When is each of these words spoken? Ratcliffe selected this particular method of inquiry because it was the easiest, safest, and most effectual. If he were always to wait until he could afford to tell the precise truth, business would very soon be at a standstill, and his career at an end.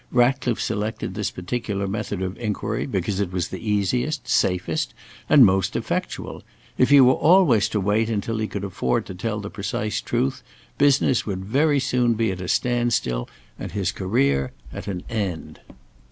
Ratcliffe 0.11 0.59
selected 0.59 1.13
this 1.13 1.29
particular 1.29 1.87
method 1.87 2.23
of 2.23 2.35
inquiry 2.39 2.87
because 2.87 3.19
it 3.19 3.31
was 3.31 3.49
the 3.49 3.59
easiest, 3.61 4.27
safest, 4.27 4.95
and 5.29 5.45
most 5.45 5.75
effectual. 5.75 6.41
If 6.75 6.89
he 6.89 6.99
were 7.01 7.13
always 7.13 7.69
to 7.69 7.79
wait 7.79 8.09
until 8.09 8.39
he 8.39 8.47
could 8.47 8.63
afford 8.63 9.05
to 9.05 9.13
tell 9.13 9.39
the 9.39 9.51
precise 9.51 10.01
truth, 10.01 10.41
business 10.79 11.27
would 11.27 11.45
very 11.45 11.79
soon 11.79 12.15
be 12.15 12.31
at 12.31 12.41
a 12.41 12.47
standstill, 12.47 13.29
and 13.59 13.73
his 13.73 13.91
career 13.91 14.53
at 14.73 14.87
an 14.87 15.03
end. 15.07 15.59